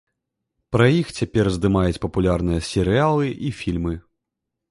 Пра 0.75 0.87
іх 1.01 1.07
цяпер 1.17 1.49
здымаюць 1.57 2.01
папулярныя 2.07 2.65
серыялы 2.71 3.27
і 3.51 3.51
фільмы. 3.61 3.93